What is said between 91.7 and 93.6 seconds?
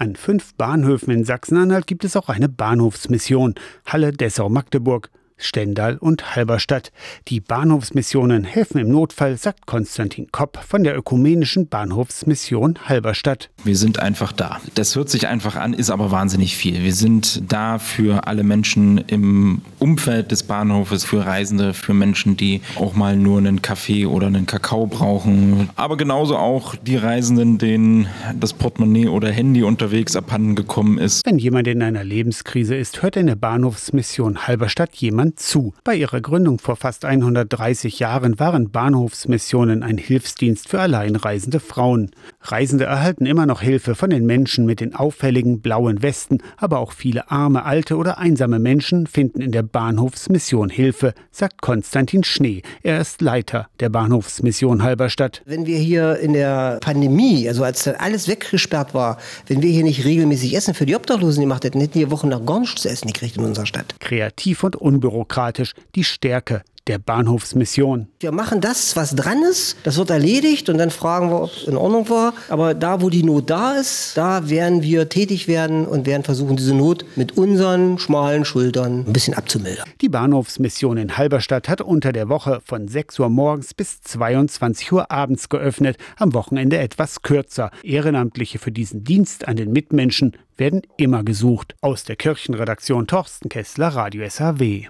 Aus der Kirchenredaktion Torsten